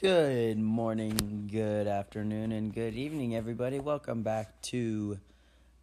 Good 0.00 0.56
morning, 0.56 1.50
good 1.52 1.86
afternoon, 1.86 2.52
and 2.52 2.72
good 2.72 2.94
evening, 2.94 3.36
everybody. 3.36 3.80
Welcome 3.80 4.22
back 4.22 4.62
to 4.62 5.18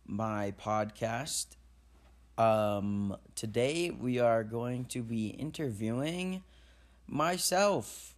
my 0.07 0.55
podcast. 0.59 1.55
Um, 2.35 3.15
today 3.35 3.91
we 3.91 4.17
are 4.17 4.43
going 4.43 4.85
to 4.85 5.03
be 5.03 5.27
interviewing 5.27 6.41
myself 7.05 8.15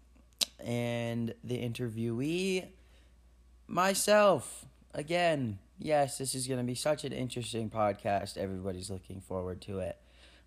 and 0.64 1.34
the 1.44 1.58
interviewee, 1.58 2.68
myself. 3.68 4.68
Again, 4.94 5.60
yes, 5.80 6.18
this 6.18 6.34
is 6.34 6.48
going 6.48 6.62
to 6.62 6.66
be 6.66 6.76
such 6.76 7.04
an 7.04 7.12
interesting 7.12 7.70
podcast. 7.70 8.38
Everybody's 8.38 8.90
looking 8.90 9.20
forward 9.20 9.60
to 9.64 9.80
it. 9.80 9.98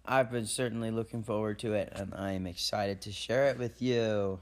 I've 0.06 0.30
been 0.30 0.46
certainly 0.46 0.90
looking 0.90 1.22
forward 1.22 1.58
to 1.58 1.74
it, 1.74 1.92
and 1.94 2.14
I 2.14 2.32
am 2.32 2.46
excited 2.46 3.02
to 3.02 3.12
share 3.12 3.48
it 3.48 3.58
with 3.58 3.82
you. 3.82 4.40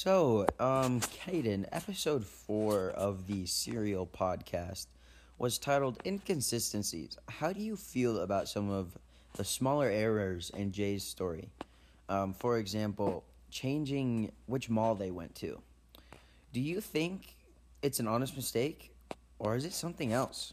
So, 0.00 0.46
um, 0.60 1.00
Caden, 1.00 1.66
episode 1.72 2.24
four 2.24 2.90
of 2.90 3.26
the 3.26 3.46
Serial 3.46 4.06
podcast 4.06 4.86
was 5.38 5.58
titled 5.58 6.00
Inconsistencies. 6.06 7.18
How 7.28 7.52
do 7.52 7.60
you 7.60 7.74
feel 7.74 8.20
about 8.20 8.48
some 8.48 8.70
of 8.70 8.96
the 9.34 9.42
smaller 9.42 9.88
errors 9.88 10.52
in 10.56 10.70
Jay's 10.70 11.02
story? 11.02 11.48
Um, 12.08 12.32
for 12.32 12.58
example, 12.58 13.24
changing 13.50 14.30
which 14.46 14.70
mall 14.70 14.94
they 14.94 15.10
went 15.10 15.34
to. 15.34 15.60
Do 16.52 16.60
you 16.60 16.80
think 16.80 17.34
it's 17.82 17.98
an 17.98 18.06
honest 18.06 18.36
mistake, 18.36 18.92
or 19.40 19.56
is 19.56 19.64
it 19.64 19.72
something 19.72 20.12
else? 20.12 20.52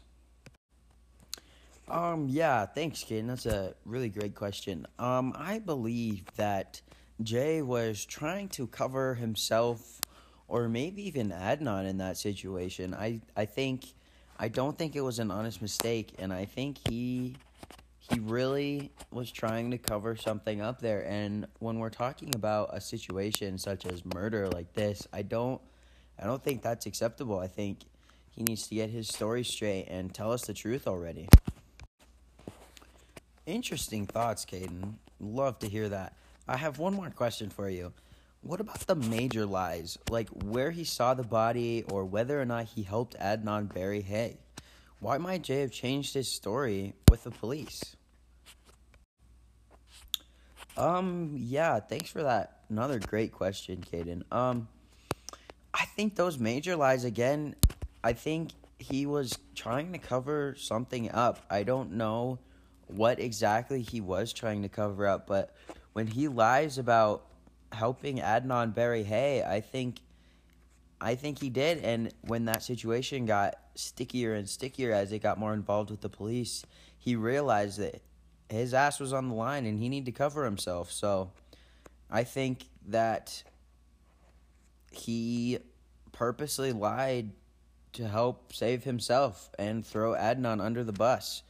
Um, 1.88 2.26
yeah, 2.28 2.66
thanks, 2.66 3.04
Caden. 3.04 3.28
That's 3.28 3.46
a 3.46 3.74
really 3.84 4.08
great 4.08 4.34
question. 4.34 4.88
Um, 4.98 5.32
I 5.36 5.60
believe 5.60 6.24
that 6.34 6.80
Jay 7.22 7.62
was 7.62 8.04
trying 8.04 8.48
to 8.50 8.66
cover 8.66 9.14
himself 9.14 10.00
or 10.48 10.68
maybe 10.68 11.06
even 11.06 11.30
Adnan 11.30 11.88
in 11.88 11.98
that 11.98 12.16
situation. 12.16 12.94
I, 12.94 13.20
I 13.36 13.46
think 13.46 13.84
I 14.38 14.48
don't 14.48 14.76
think 14.76 14.94
it 14.94 15.00
was 15.00 15.18
an 15.18 15.30
honest 15.30 15.62
mistake 15.62 16.12
and 16.18 16.32
I 16.32 16.44
think 16.44 16.78
he 16.88 17.36
he 17.98 18.20
really 18.20 18.92
was 19.10 19.32
trying 19.32 19.72
to 19.72 19.78
cover 19.78 20.14
something 20.14 20.60
up 20.60 20.80
there 20.80 21.04
and 21.08 21.46
when 21.58 21.78
we're 21.78 21.90
talking 21.90 22.34
about 22.34 22.70
a 22.72 22.80
situation 22.80 23.58
such 23.58 23.84
as 23.86 24.04
murder 24.04 24.48
like 24.48 24.72
this, 24.74 25.08
I 25.12 25.22
don't 25.22 25.60
I 26.18 26.26
don't 26.26 26.42
think 26.42 26.62
that's 26.62 26.86
acceptable. 26.86 27.38
I 27.38 27.48
think 27.48 27.80
he 28.30 28.42
needs 28.42 28.68
to 28.68 28.74
get 28.74 28.90
his 28.90 29.08
story 29.08 29.42
straight 29.42 29.86
and 29.88 30.14
tell 30.14 30.32
us 30.32 30.42
the 30.42 30.54
truth 30.54 30.86
already. 30.86 31.28
Interesting 33.46 34.06
thoughts, 34.06 34.44
Caden. 34.44 34.94
Love 35.18 35.58
to 35.60 35.68
hear 35.68 35.88
that. 35.88 36.14
I 36.48 36.56
have 36.56 36.78
one 36.78 36.94
more 36.94 37.10
question 37.10 37.50
for 37.50 37.68
you. 37.68 37.92
What 38.42 38.60
about 38.60 38.80
the 38.80 38.94
major 38.94 39.44
lies, 39.44 39.98
like 40.08 40.28
where 40.28 40.70
he 40.70 40.84
saw 40.84 41.14
the 41.14 41.24
body 41.24 41.84
or 41.90 42.04
whether 42.04 42.40
or 42.40 42.44
not 42.44 42.66
he 42.66 42.82
helped 42.82 43.18
Adnan 43.18 43.72
bury 43.72 44.02
Hae? 44.02 44.38
Why 45.00 45.18
might 45.18 45.42
Jay 45.42 45.60
have 45.60 45.72
changed 45.72 46.14
his 46.14 46.30
story 46.30 46.94
with 47.10 47.24
the 47.24 47.32
police? 47.32 47.96
Um, 50.76 51.34
yeah, 51.36 51.80
thanks 51.80 52.10
for 52.10 52.22
that. 52.22 52.60
Another 52.68 52.98
great 52.98 53.32
question, 53.32 53.82
Caden. 53.92 54.22
Um, 54.30 54.68
I 55.74 55.84
think 55.84 56.14
those 56.14 56.38
major 56.38 56.76
lies 56.76 57.04
again. 57.04 57.56
I 58.04 58.12
think 58.12 58.52
he 58.78 59.06
was 59.06 59.38
trying 59.54 59.92
to 59.92 59.98
cover 59.98 60.54
something 60.56 61.10
up. 61.10 61.44
I 61.50 61.64
don't 61.64 61.92
know 61.92 62.38
what 62.86 63.18
exactly 63.18 63.82
he 63.82 64.00
was 64.00 64.32
trying 64.32 64.62
to 64.62 64.68
cover 64.68 65.06
up, 65.06 65.26
but 65.26 65.54
when 65.96 66.06
he 66.06 66.28
lies 66.28 66.76
about 66.76 67.24
helping 67.72 68.18
Adnan 68.18 68.74
bury 68.74 69.02
Hae, 69.02 69.42
I 69.42 69.62
think 69.62 69.96
I 71.00 71.14
think 71.14 71.40
he 71.40 71.48
did. 71.48 71.78
And 71.78 72.12
when 72.20 72.44
that 72.44 72.62
situation 72.62 73.24
got 73.24 73.54
stickier 73.76 74.34
and 74.34 74.46
stickier 74.46 74.92
as 74.92 75.10
it 75.10 75.20
got 75.20 75.38
more 75.38 75.54
involved 75.54 75.90
with 75.90 76.02
the 76.02 76.10
police, 76.10 76.66
he 76.98 77.16
realized 77.16 77.78
that 77.78 78.02
his 78.50 78.74
ass 78.74 79.00
was 79.00 79.14
on 79.14 79.30
the 79.30 79.34
line 79.34 79.64
and 79.64 79.78
he 79.78 79.88
needed 79.88 80.04
to 80.04 80.12
cover 80.12 80.44
himself. 80.44 80.92
So 80.92 81.30
I 82.10 82.24
think 82.24 82.66
that 82.88 83.42
he 84.92 85.60
purposely 86.12 86.72
lied 86.72 87.30
to 87.94 88.06
help 88.06 88.52
save 88.52 88.84
himself 88.84 89.48
and 89.58 89.84
throw 89.84 90.12
Adnan 90.12 90.62
under 90.62 90.84
the 90.84 90.92
bus. 90.92 91.42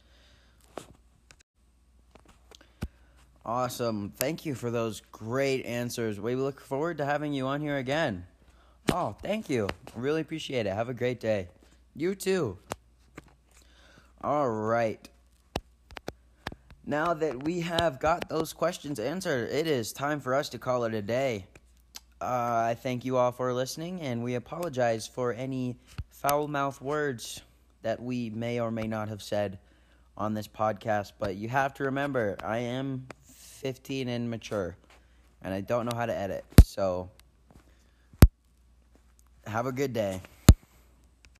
Awesome. 3.47 4.11
Thank 4.17 4.45
you 4.45 4.55
for 4.55 4.69
those 4.69 5.01
great 5.13 5.65
answers. 5.65 6.19
We 6.19 6.35
look 6.35 6.59
forward 6.59 6.97
to 6.97 7.05
having 7.05 7.31
you 7.31 7.47
on 7.47 7.61
here 7.61 7.77
again. 7.77 8.25
Oh, 8.91 9.15
thank 9.21 9.49
you. 9.49 9.69
Really 9.95 10.19
appreciate 10.19 10.65
it. 10.65 10.73
Have 10.73 10.89
a 10.89 10.93
great 10.93 11.21
day. 11.21 11.47
You 11.95 12.13
too. 12.13 12.57
All 14.21 14.49
right. 14.49 15.07
Now 16.85 17.13
that 17.13 17.43
we 17.43 17.61
have 17.61 18.01
got 18.01 18.27
those 18.27 18.51
questions 18.51 18.99
answered, 18.99 19.49
it 19.49 19.65
is 19.65 19.93
time 19.93 20.19
for 20.19 20.35
us 20.35 20.49
to 20.49 20.59
call 20.59 20.83
it 20.83 20.93
a 20.93 21.01
day. 21.01 21.45
Uh, 22.19 22.25
I 22.71 22.77
thank 22.77 23.05
you 23.05 23.15
all 23.15 23.31
for 23.31 23.53
listening, 23.53 24.01
and 24.01 24.25
we 24.25 24.35
apologize 24.35 25.07
for 25.07 25.31
any 25.31 25.77
foul 26.09 26.49
mouth 26.49 26.81
words 26.81 27.41
that 27.81 28.01
we 28.01 28.29
may 28.29 28.59
or 28.59 28.71
may 28.71 28.87
not 28.87 29.07
have 29.07 29.21
said 29.21 29.59
on 30.17 30.33
this 30.33 30.49
podcast. 30.49 31.13
But 31.17 31.35
you 31.35 31.47
have 31.47 31.73
to 31.75 31.85
remember, 31.85 32.35
I 32.43 32.57
am 32.57 33.07
15 33.57 34.07
and 34.07 34.29
mature, 34.29 34.75
and 35.41 35.51
I 35.53 35.61
don't 35.61 35.85
know 35.85 35.97
how 35.97 36.05
to 36.05 36.15
edit. 36.15 36.45
So, 36.63 37.09
have 39.47 39.65
a 39.65 39.71
good 39.71 39.93
day. 39.93 40.21